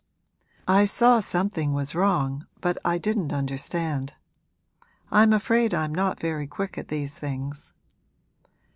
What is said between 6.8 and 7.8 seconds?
these things.'